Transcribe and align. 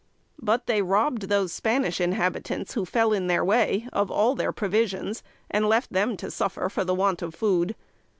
But 0.41 0.65
they 0.65 0.81
robbed 0.81 1.29
those 1.29 1.53
Spanish 1.53 2.01
inhabitants 2.01 2.73
who 2.73 2.85
fell 2.87 3.13
in 3.13 3.27
their 3.27 3.45
way 3.45 3.87
of 3.93 4.09
all 4.09 4.33
their 4.33 4.51
provisions, 4.51 5.21
and 5.47 5.69
left 5.69 5.93
them 5.93 6.17
to 6.17 6.31
suffer 6.31 6.69
for 6.69 6.83
the 6.83 6.95
want 6.95 7.21
of 7.21 7.35
food. 7.35 7.75